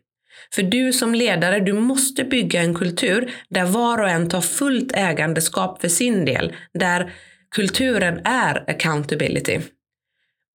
För 0.55 0.63
du 0.63 0.93
som 0.93 1.15
ledare, 1.15 1.61
du 1.61 1.73
måste 1.73 2.25
bygga 2.25 2.63
en 2.63 2.75
kultur 2.75 3.31
där 3.51 3.65
var 3.65 3.99
och 3.99 4.09
en 4.09 4.29
tar 4.29 4.41
fullt 4.41 4.93
ägandeskap 4.95 5.81
för 5.81 5.89
sin 5.89 6.25
del, 6.25 6.53
där 6.75 7.13
kulturen 7.51 8.21
är 8.25 8.71
accountability. 8.71 9.61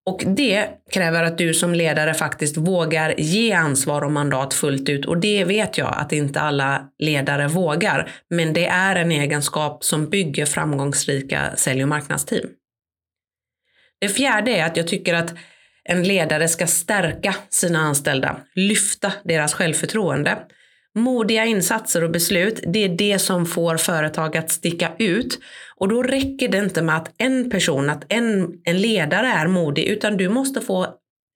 Och 0.06 0.24
det 0.26 0.68
kräver 0.92 1.24
att 1.24 1.38
du 1.38 1.54
som 1.54 1.74
ledare 1.74 2.14
faktiskt 2.14 2.58
vågar 2.58 3.16
ge 3.18 3.54
ansvar 3.54 4.02
och 4.02 4.12
mandat 4.12 4.54
fullt 4.54 4.90
ut. 4.90 5.06
Och 5.06 5.18
det 5.18 5.44
vet 5.44 5.78
jag 5.78 5.94
att 5.98 6.12
inte 6.12 6.42
alla 6.42 6.90
ledare 7.00 7.48
vågar. 7.48 8.12
Men 8.30 8.54
det 8.54 8.66
är 8.66 8.96
en 8.96 9.12
egenskap 9.12 9.84
som 9.84 10.10
bygger 10.10 10.46
framgångsrika 10.46 11.56
sälj 11.56 11.84
och 11.84 11.90
marknadsteam. 11.90 12.50
Det 14.00 14.10
fjärde 14.10 14.52
är 14.52 14.66
att 14.66 14.78
jag 14.78 14.88
tycker 14.88 15.14
att 15.14 15.34
en 15.84 16.04
ledare 16.04 16.48
ska 16.48 16.68
stärka 16.68 17.36
sina 17.50 17.80
anställda, 17.80 18.38
lyfta 18.56 19.14
deras 19.24 19.54
självförtroende. 19.54 20.38
Modiga 20.96 21.46
insatser 21.46 22.04
och 22.04 22.12
beslut, 22.12 22.60
det 22.68 22.84
är 22.84 22.90
det 22.90 23.20
som 23.20 23.46
får 23.46 23.78
företag 23.78 24.38
att 24.38 24.52
sticka 24.52 24.92
ut. 25.00 25.40
Och 25.76 25.88
då 25.88 26.04
räcker 26.04 26.48
det 26.48 26.58
inte 26.58 26.82
med 26.82 26.98
att 26.98 27.14
en 27.18 27.50
person, 27.50 27.90
att 27.90 28.06
en, 28.10 28.54
en 28.64 28.78
ledare 28.78 29.28
är 29.28 29.48
modig, 29.48 29.84
utan 29.84 30.18
du 30.18 30.30
måste 30.30 30.62
få 30.62 30.88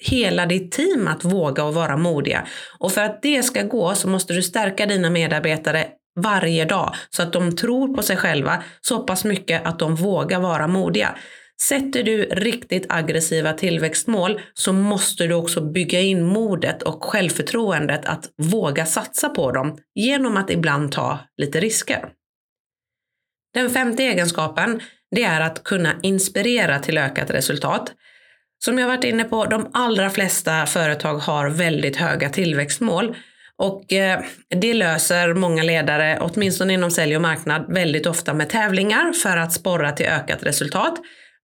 hela 0.04 0.46
ditt 0.46 0.72
team 0.72 1.08
att 1.08 1.24
våga 1.24 1.64
och 1.64 1.74
vara 1.74 1.98
modiga. 1.98 2.48
Och 2.80 2.92
för 2.92 3.02
att 3.02 3.22
det 3.22 3.44
ska 3.44 3.64
gå 3.64 3.96
så 3.96 4.08
måste 4.10 4.34
du 4.34 4.44
stärka 4.44 4.86
dina 4.86 5.10
medarbetare 5.10 5.88
varje 6.20 6.66
dag 6.66 6.96
så 7.10 7.24
att 7.24 7.34
de 7.34 7.56
tror 7.56 7.96
på 7.96 8.04
sig 8.04 8.18
själva 8.18 8.64
så 8.82 9.00
pass 9.00 9.26
mycket 9.26 9.68
att 9.68 9.80
de 9.80 9.96
vågar 9.96 10.40
vara 10.40 10.68
modiga. 10.68 11.16
Sätter 11.62 12.04
du 12.04 12.24
riktigt 12.24 12.86
aggressiva 12.90 13.54
tillväxtmål 13.54 14.42
så 14.54 14.74
måste 14.74 15.28
du 15.28 15.34
också 15.34 15.62
bygga 15.62 16.00
in 16.00 16.24
modet 16.24 16.84
och 16.84 17.04
självförtroendet 17.04 18.06
att 18.06 18.30
våga 18.38 18.86
satsa 18.86 19.30
på 19.30 19.52
dem 19.52 19.78
genom 19.96 20.38
att 20.38 20.50
ibland 20.50 20.92
ta 20.92 21.20
lite 21.38 21.60
risker. 21.60 22.10
Den 23.54 23.70
femte 23.70 24.04
egenskapen 24.04 24.82
det 25.16 25.24
är 25.24 25.42
att 25.42 25.64
kunna 25.64 25.94
inspirera 26.04 26.80
till 26.80 26.98
ökat 26.98 27.30
resultat. 27.30 27.94
Som 28.66 28.80
jag 28.80 28.88
varit 28.88 29.04
inne 29.04 29.24
på, 29.24 29.46
de 29.46 29.70
allra 29.74 30.10
flesta 30.10 30.66
företag 30.66 31.18
har 31.18 31.50
väldigt 31.50 31.96
höga 31.96 32.30
tillväxtmål 32.30 33.16
och 33.58 33.94
eh, 33.94 34.20
det 34.50 34.74
löser 34.74 35.34
många 35.34 35.64
ledare, 35.64 36.18
åtminstone 36.22 36.74
inom 36.74 36.92
sälj 36.92 37.16
och 37.16 37.22
marknad, 37.22 37.74
väldigt 37.74 38.06
ofta 38.06 38.34
med 38.34 38.50
tävlingar 38.50 39.14
för 39.14 39.38
att 39.38 39.54
sporra 39.54 39.92
till 39.92 40.06
ökat 40.06 40.44
resultat. 40.44 41.00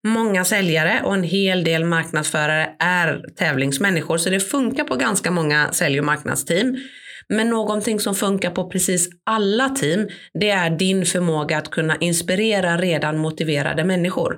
Många 0.07 0.45
säljare 0.45 1.01
och 1.03 1.13
en 1.13 1.23
hel 1.23 1.63
del 1.63 1.85
marknadsförare 1.85 2.75
är 2.79 3.25
tävlingsmänniskor 3.35 4.17
så 4.17 4.29
det 4.29 4.39
funkar 4.39 4.83
på 4.83 4.95
ganska 4.95 5.31
många 5.31 5.71
sälj 5.71 5.99
och 5.99 6.05
marknadsteam. 6.05 6.77
Men 7.29 7.49
någonting 7.49 7.99
som 7.99 8.15
funkar 8.15 8.51
på 8.51 8.69
precis 8.69 9.09
alla 9.23 9.69
team, 9.69 10.07
det 10.39 10.49
är 10.49 10.69
din 10.69 11.05
förmåga 11.05 11.57
att 11.57 11.69
kunna 11.69 11.95
inspirera 11.95 12.77
redan 12.77 13.17
motiverade 13.17 13.83
människor. 13.83 14.37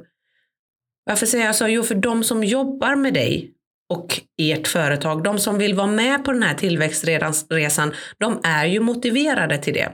Varför 1.06 1.26
säger 1.26 1.46
jag 1.46 1.56
så? 1.56 1.68
Jo, 1.68 1.84
för 1.84 1.96
de 1.96 2.24
som 2.24 2.44
jobbar 2.44 2.96
med 2.96 3.14
dig 3.14 3.52
och 3.90 4.22
ert 4.42 4.68
företag, 4.68 5.24
de 5.24 5.40
som 5.40 5.58
vill 5.58 5.74
vara 5.74 5.88
med 5.88 6.26
på 6.26 6.32
den 6.32 6.44
här 6.44 6.54
tillväxtresan, 6.54 7.94
de 8.18 8.42
är 8.44 8.66
ju 8.66 8.80
motiverade 8.80 9.58
till 9.58 9.74
det. 9.74 9.92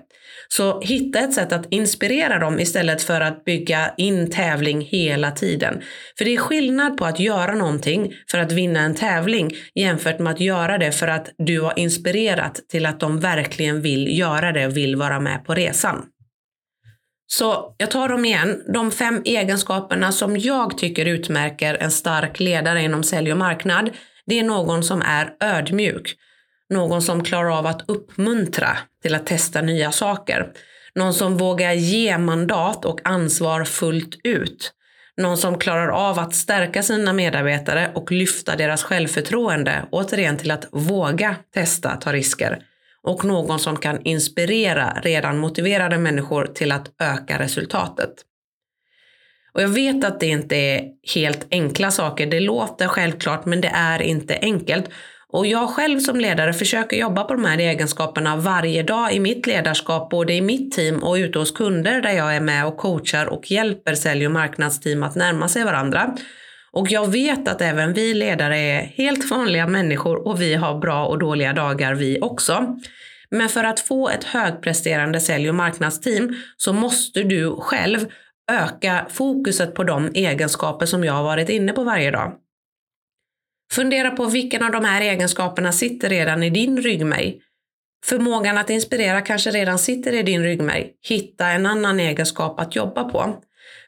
Så 0.53 0.81
hitta 0.81 1.19
ett 1.19 1.33
sätt 1.33 1.51
att 1.51 1.73
inspirera 1.73 2.39
dem 2.39 2.59
istället 2.59 3.03
för 3.03 3.21
att 3.21 3.45
bygga 3.45 3.93
in 3.97 4.29
tävling 4.29 4.81
hela 4.81 5.31
tiden. 5.31 5.81
För 6.17 6.25
det 6.25 6.33
är 6.35 6.37
skillnad 6.37 6.97
på 6.97 7.05
att 7.05 7.19
göra 7.19 7.55
någonting 7.55 8.13
för 8.31 8.37
att 8.37 8.51
vinna 8.51 8.79
en 8.79 8.95
tävling 8.95 9.51
jämfört 9.75 10.19
med 10.19 10.33
att 10.33 10.39
göra 10.39 10.77
det 10.77 10.91
för 10.91 11.07
att 11.07 11.29
du 11.37 11.61
har 11.61 11.79
inspirerat 11.79 12.55
till 12.69 12.85
att 12.85 12.99
de 12.99 13.19
verkligen 13.19 13.81
vill 13.81 14.19
göra 14.19 14.51
det 14.51 14.65
och 14.65 14.77
vill 14.77 14.95
vara 14.95 15.19
med 15.19 15.45
på 15.45 15.53
resan. 15.53 16.05
Så 17.27 17.75
jag 17.77 17.91
tar 17.91 18.09
dem 18.09 18.25
igen. 18.25 18.63
De 18.73 18.91
fem 18.91 19.21
egenskaperna 19.25 20.11
som 20.11 20.37
jag 20.37 20.77
tycker 20.77 21.05
utmärker 21.05 21.75
en 21.75 21.91
stark 21.91 22.39
ledare 22.39 22.81
inom 22.81 23.03
sälj 23.03 23.31
och 23.31 23.37
marknad, 23.37 23.89
det 24.25 24.39
är 24.39 24.43
någon 24.43 24.83
som 24.83 25.01
är 25.01 25.33
ödmjuk. 25.39 26.15
Någon 26.71 27.01
som 27.01 27.23
klarar 27.23 27.57
av 27.57 27.65
att 27.65 27.89
uppmuntra 27.89 28.77
till 29.01 29.15
att 29.15 29.25
testa 29.25 29.61
nya 29.61 29.91
saker. 29.91 30.47
Någon 30.95 31.13
som 31.13 31.37
vågar 31.37 31.73
ge 31.73 32.17
mandat 32.17 32.85
och 32.85 32.99
ansvar 33.03 33.63
fullt 33.63 34.19
ut. 34.23 34.73
Någon 35.17 35.37
som 35.37 35.57
klarar 35.57 35.87
av 35.87 36.19
att 36.19 36.35
stärka 36.35 36.83
sina 36.83 37.13
medarbetare 37.13 37.91
och 37.95 38.11
lyfta 38.11 38.55
deras 38.55 38.83
självförtroende, 38.83 39.85
återigen 39.91 40.37
till 40.37 40.51
att 40.51 40.67
våga 40.71 41.35
testa, 41.53 41.95
ta 41.95 42.13
risker. 42.13 42.63
Och 43.03 43.25
någon 43.25 43.59
som 43.59 43.77
kan 43.77 44.01
inspirera 44.03 44.97
redan 45.03 45.37
motiverade 45.37 45.97
människor 45.97 46.45
till 46.45 46.71
att 46.71 46.91
öka 47.01 47.39
resultatet. 47.39 48.13
Och 49.53 49.61
jag 49.61 49.67
vet 49.67 50.03
att 50.03 50.19
det 50.19 50.27
inte 50.27 50.55
är 50.55 50.83
helt 51.15 51.47
enkla 51.51 51.91
saker. 51.91 52.27
Det 52.27 52.39
låter 52.39 52.87
självklart, 52.87 53.45
men 53.45 53.61
det 53.61 53.71
är 53.73 54.01
inte 54.01 54.37
enkelt. 54.41 54.89
Och 55.31 55.47
jag 55.47 55.69
själv 55.69 55.99
som 55.99 56.19
ledare 56.19 56.53
försöker 56.53 56.97
jobba 56.97 57.23
på 57.23 57.33
de 57.33 57.45
här 57.45 57.57
egenskaperna 57.57 58.35
varje 58.35 58.83
dag 58.83 59.13
i 59.13 59.19
mitt 59.19 59.47
ledarskap, 59.47 60.09
både 60.09 60.33
i 60.33 60.41
mitt 60.41 60.71
team 60.71 61.03
och 61.03 61.13
ute 61.13 61.39
hos 61.39 61.51
kunder 61.51 62.01
där 62.01 62.11
jag 62.11 62.35
är 62.35 62.41
med 62.41 62.65
och 62.65 62.77
coachar 62.77 63.25
och 63.25 63.51
hjälper 63.51 63.95
sälj 63.95 64.25
och 64.25 64.31
marknadsteam 64.31 65.03
att 65.03 65.15
närma 65.15 65.47
sig 65.47 65.63
varandra. 65.63 66.15
Och 66.71 66.91
jag 66.91 67.11
vet 67.11 67.47
att 67.47 67.61
även 67.61 67.93
vi 67.93 68.13
ledare 68.13 68.57
är 68.57 68.81
helt 68.81 69.31
vanliga 69.31 69.67
människor 69.67 70.27
och 70.27 70.41
vi 70.41 70.55
har 70.55 70.79
bra 70.79 71.05
och 71.05 71.19
dåliga 71.19 71.53
dagar 71.53 71.93
vi 71.93 72.19
också. 72.21 72.77
Men 73.29 73.49
för 73.49 73.63
att 73.63 73.79
få 73.79 74.09
ett 74.09 74.23
högpresterande 74.23 75.19
sälj 75.19 75.49
och 75.49 75.55
marknadsteam 75.55 76.35
så 76.57 76.73
måste 76.73 77.23
du 77.23 77.55
själv 77.59 77.99
öka 78.51 79.05
fokuset 79.09 79.75
på 79.75 79.83
de 79.83 80.11
egenskaper 80.13 80.85
som 80.85 81.03
jag 81.03 81.13
har 81.13 81.23
varit 81.23 81.49
inne 81.49 81.73
på 81.73 81.83
varje 81.83 82.11
dag. 82.11 82.33
Fundera 83.71 84.11
på 84.11 84.25
vilken 84.25 84.63
av 84.63 84.71
de 84.71 84.85
här 84.85 85.01
egenskaperna 85.01 85.71
sitter 85.71 86.09
redan 86.09 86.43
i 86.43 86.49
din 86.49 86.81
ryggmärg. 86.81 87.39
Förmågan 88.05 88.57
att 88.57 88.69
inspirera 88.69 89.21
kanske 89.21 89.51
redan 89.51 89.79
sitter 89.79 90.13
i 90.13 90.23
din 90.23 90.43
ryggmärg. 90.43 90.91
Hitta 91.01 91.47
en 91.47 91.65
annan 91.65 91.99
egenskap 91.99 92.59
att 92.59 92.75
jobba 92.75 93.03
på. 93.03 93.35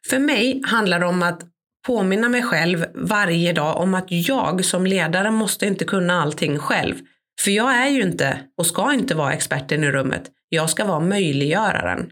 För 0.10 0.20
mig 0.20 0.62
handlar 0.66 1.00
det 1.00 1.06
om 1.06 1.24
att 1.24 1.42
påminna 1.88 2.30
mig 2.30 2.44
själv 2.44 2.86
varje 2.96 3.54
dag 3.54 3.78
om 3.78 3.94
att 3.94 4.06
jag 4.10 4.66
som 4.66 4.86
ledare 4.86 5.32
måste 5.32 5.66
inte 5.66 5.86
kunna 5.86 6.22
allting 6.22 6.60
själv. 6.60 6.96
För 7.42 7.52
jag 7.52 7.76
är 7.76 7.88
ju 7.88 8.02
inte 8.02 8.40
och 8.58 8.66
ska 8.66 8.94
inte 8.94 9.16
vara 9.16 9.34
experten 9.34 9.84
i 9.84 9.92
rummet. 9.92 10.24
Jag 10.50 10.70
ska 10.70 10.86
vara 10.86 11.00
möjliggöraren. 11.00 12.10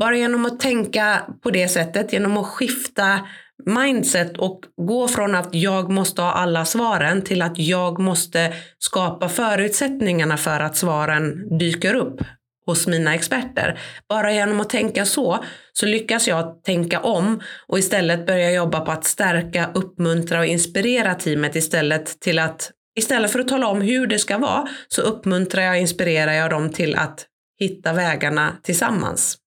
Bara 0.00 0.16
genom 0.16 0.46
att 0.46 0.60
tänka 0.60 1.22
på 1.42 1.50
det 1.50 1.68
sättet, 1.68 2.12
genom 2.12 2.36
att 2.36 2.46
skifta 2.46 3.20
mindset 3.66 4.38
och 4.38 4.60
gå 4.76 5.08
från 5.08 5.34
att 5.34 5.48
jag 5.54 5.90
måste 5.90 6.22
ha 6.22 6.32
alla 6.32 6.64
svaren 6.64 7.22
till 7.22 7.42
att 7.42 7.58
jag 7.58 7.98
måste 7.98 8.52
skapa 8.78 9.28
förutsättningarna 9.28 10.36
för 10.36 10.60
att 10.60 10.76
svaren 10.76 11.58
dyker 11.58 11.94
upp 11.94 12.20
hos 12.66 12.86
mina 12.86 13.14
experter. 13.14 13.78
Bara 14.08 14.32
genom 14.32 14.60
att 14.60 14.70
tänka 14.70 15.04
så, 15.04 15.44
så 15.72 15.86
lyckas 15.86 16.28
jag 16.28 16.62
tänka 16.62 17.00
om 17.00 17.42
och 17.66 17.78
istället 17.78 18.26
börja 18.26 18.50
jobba 18.50 18.80
på 18.80 18.92
att 18.92 19.04
stärka, 19.04 19.70
uppmuntra 19.74 20.38
och 20.38 20.46
inspirera 20.46 21.14
teamet 21.14 21.56
istället 21.56 22.20
till 22.20 22.38
att 22.38 22.70
Istället 22.96 23.30
för 23.30 23.38
att 23.38 23.48
tala 23.48 23.66
om 23.66 23.80
hur 23.80 24.06
det 24.06 24.18
ska 24.18 24.38
vara 24.38 24.68
så 24.88 25.02
uppmuntrar 25.02 25.62
jag 25.62 25.70
och 25.72 25.80
inspirerar 25.80 26.32
jag 26.32 26.50
dem 26.50 26.70
till 26.70 26.96
att 26.96 27.26
hitta 27.58 27.92
vägarna 27.92 28.56
tillsammans. 28.62 29.38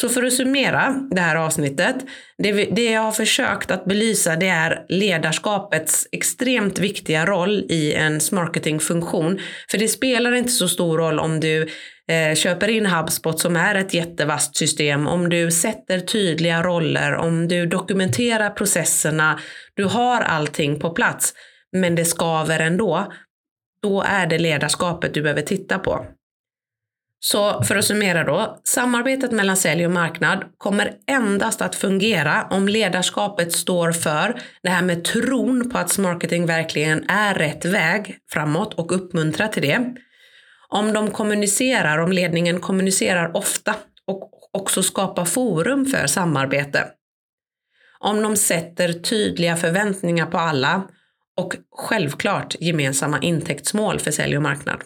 Så 0.00 0.08
för 0.08 0.22
att 0.22 0.32
summera 0.32 0.94
det 1.10 1.20
här 1.20 1.36
avsnittet, 1.36 1.96
det, 2.38 2.52
vi, 2.52 2.68
det 2.72 2.90
jag 2.90 3.00
har 3.00 3.12
försökt 3.12 3.70
att 3.70 3.84
belysa 3.84 4.36
det 4.36 4.48
är 4.48 4.84
ledarskapets 4.88 6.08
extremt 6.12 6.78
viktiga 6.78 7.26
roll 7.26 7.66
i 7.68 7.94
en 7.94 8.20
marketingfunktion. 8.32 9.40
För 9.70 9.78
det 9.78 9.88
spelar 9.88 10.32
inte 10.32 10.50
så 10.50 10.68
stor 10.68 10.98
roll 10.98 11.18
om 11.18 11.40
du 11.40 11.68
eh, 12.08 12.34
köper 12.34 12.68
in 12.68 12.86
HubSpot 12.86 13.40
som 13.40 13.56
är 13.56 13.74
ett 13.74 13.94
jättevast 13.94 14.56
system, 14.56 15.06
om 15.06 15.28
du 15.28 15.50
sätter 15.50 16.00
tydliga 16.00 16.62
roller, 16.62 17.14
om 17.14 17.48
du 17.48 17.66
dokumenterar 17.66 18.50
processerna, 18.50 19.40
du 19.74 19.84
har 19.84 20.20
allting 20.20 20.80
på 20.80 20.90
plats, 20.90 21.34
men 21.76 21.94
det 21.94 22.04
skaver 22.04 22.60
ändå. 22.60 23.12
Då 23.82 24.02
är 24.02 24.26
det 24.26 24.38
ledarskapet 24.38 25.14
du 25.14 25.22
behöver 25.22 25.42
titta 25.42 25.78
på. 25.78 26.06
Så 27.22 27.62
för 27.62 27.76
att 27.76 27.84
summera 27.84 28.24
då, 28.24 28.60
samarbetet 28.64 29.32
mellan 29.32 29.56
sälj 29.56 29.86
och 29.86 29.92
marknad 29.92 30.44
kommer 30.58 30.92
endast 31.06 31.62
att 31.62 31.74
fungera 31.74 32.46
om 32.50 32.68
ledarskapet 32.68 33.52
står 33.52 33.92
för 33.92 34.40
det 34.62 34.68
här 34.68 34.82
med 34.82 35.04
tron 35.04 35.70
på 35.70 35.78
att 35.78 35.98
marketing 35.98 36.46
verkligen 36.46 37.10
är 37.10 37.34
rätt 37.34 37.64
väg 37.64 38.18
framåt 38.30 38.74
och 38.74 38.92
uppmuntrar 38.92 39.48
till 39.48 39.62
det. 39.62 39.94
Om 40.68 40.92
de 40.92 41.10
kommunicerar, 41.10 41.98
om 41.98 42.12
ledningen 42.12 42.60
kommunicerar 42.60 43.36
ofta 43.36 43.74
och 44.06 44.30
också 44.52 44.82
skapar 44.82 45.24
forum 45.24 45.86
för 45.86 46.06
samarbete. 46.06 46.86
Om 47.98 48.22
de 48.22 48.36
sätter 48.36 48.92
tydliga 48.92 49.56
förväntningar 49.56 50.26
på 50.26 50.38
alla 50.38 50.82
och 51.36 51.56
självklart 51.76 52.56
gemensamma 52.60 53.18
intäktsmål 53.18 53.98
för 53.98 54.10
sälj 54.10 54.36
och 54.36 54.42
marknad. 54.42 54.80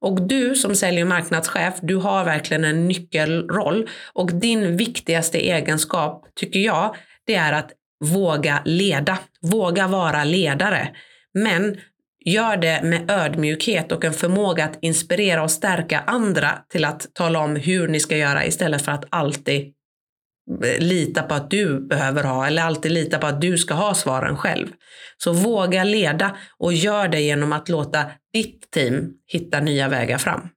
Och 0.00 0.22
du 0.22 0.54
som 0.54 0.74
sälj 0.74 1.02
och 1.02 1.08
marknadschef, 1.08 1.74
du 1.82 1.96
har 1.96 2.24
verkligen 2.24 2.64
en 2.64 2.88
nyckelroll 2.88 3.88
och 4.12 4.32
din 4.32 4.76
viktigaste 4.76 5.38
egenskap, 5.38 6.26
tycker 6.34 6.60
jag, 6.60 6.96
det 7.26 7.34
är 7.34 7.52
att 7.52 7.72
våga 8.04 8.62
leda, 8.64 9.18
våga 9.40 9.86
vara 9.86 10.24
ledare. 10.24 10.88
Men 11.34 11.76
gör 12.24 12.56
det 12.56 12.80
med 12.82 13.10
ödmjukhet 13.10 13.92
och 13.92 14.04
en 14.04 14.12
förmåga 14.12 14.64
att 14.64 14.78
inspirera 14.80 15.42
och 15.42 15.50
stärka 15.50 16.00
andra 16.06 16.50
till 16.68 16.84
att 16.84 17.06
tala 17.14 17.38
om 17.38 17.56
hur 17.56 17.88
ni 17.88 18.00
ska 18.00 18.16
göra 18.16 18.44
istället 18.44 18.82
för 18.82 18.92
att 18.92 19.04
alltid 19.10 19.72
lita 20.78 21.22
på 21.22 21.34
att 21.34 21.50
du 21.50 21.80
behöver 21.80 22.24
ha 22.24 22.46
eller 22.46 22.62
alltid 22.62 22.92
lita 22.92 23.18
på 23.18 23.26
att 23.26 23.40
du 23.40 23.58
ska 23.58 23.74
ha 23.74 23.94
svaren 23.94 24.36
själv. 24.36 24.66
Så 25.16 25.32
våga 25.32 25.84
leda 25.84 26.36
och 26.58 26.72
gör 26.72 27.08
det 27.08 27.20
genom 27.20 27.52
att 27.52 27.68
låta 27.68 28.04
ditt 28.32 28.70
team 28.70 29.10
hitta 29.26 29.60
nya 29.60 29.88
vägar 29.88 30.18
fram. 30.18 30.48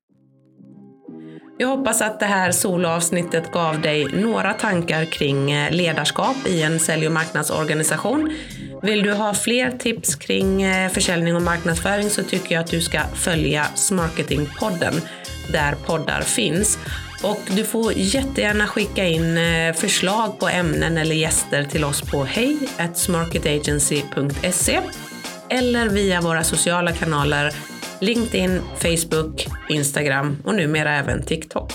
Jag 1.60 1.68
hoppas 1.68 2.02
att 2.02 2.20
det 2.20 2.26
här 2.26 2.52
soloavsnittet 2.52 3.52
gav 3.52 3.82
dig 3.82 4.06
några 4.06 4.54
tankar 4.54 5.06
kring 5.06 5.52
eh, 5.52 5.72
ledarskap 5.72 6.48
i 6.48 6.62
en 6.62 6.80
sälj 6.80 7.08
och 7.08 7.14
marknadsorganisation. 7.14 8.34
Vill 8.82 9.04
du 9.04 9.14
ha 9.14 9.34
fler 9.34 9.72
tips 9.72 10.16
kring 10.16 10.62
eh, 10.62 10.90
försäljning 10.90 11.36
och 11.36 11.42
marknadsföring 11.42 12.10
så 12.10 12.24
tycker 12.24 12.56
jag 12.56 12.64
att 12.64 12.72
du 12.72 12.82
ska 12.82 13.00
följa 13.14 13.66
Smarketingpodden 13.76 14.94
där 15.52 15.76
poddar 15.86 16.22
finns. 16.22 16.80
Och 17.24 17.42
du 17.56 17.64
får 17.64 17.94
jättegärna 17.94 18.68
skicka 18.68 19.06
in 19.06 19.38
eh, 19.38 19.74
förslag 19.74 20.40
på 20.40 20.48
ämnen 20.48 20.98
eller 20.98 21.16
gäster 21.16 21.64
till 21.64 21.84
oss 21.84 22.02
på 22.02 22.24
hej 22.24 22.58
smarketagency.se 22.96 24.82
eller 25.50 25.90
via 25.90 26.22
våra 26.22 26.44
sociala 26.44 26.92
kanaler 26.92 27.56
LinkedIn, 28.00 28.62
Facebook, 28.76 29.48
Instagram 29.70 30.38
och 30.46 30.56
numera 30.56 30.96
även 30.96 31.24
TikTok. 31.24 31.72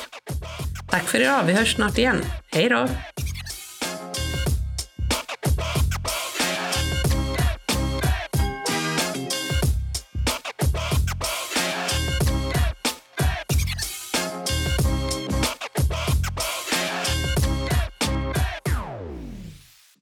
Tack 0.91 1.03
för 1.03 1.21
idag, 1.21 1.45
vi 1.47 1.53
hörs 1.53 1.75
snart 1.75 1.99
igen. 1.99 2.17
Hej 2.53 2.69
då! 2.69 2.89